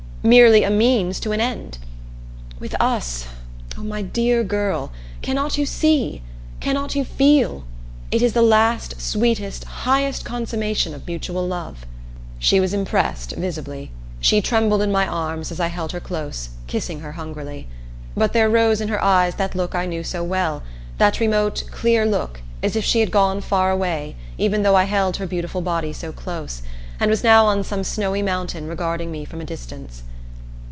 [0.23, 1.79] Merely a means to an end!
[2.59, 3.25] With us
[3.75, 4.91] oh, my dear girl
[5.23, 6.21] cannot you see?
[6.59, 7.63] Cannot you feel?
[8.11, 11.87] It is the last, sweetest, highest consummation of mutual love."
[12.37, 13.89] She was impressed visibly.
[14.19, 17.67] She trembled in my arms, as I held her close, kissing her hungrily.
[18.15, 20.61] But there rose in her eyes that look I knew so well,
[20.99, 25.17] that remote clear look as if she had gone far away even though I held
[25.17, 26.61] her beautiful body so close,
[26.99, 30.03] and was now on some snowy mountain regarding me from a distance.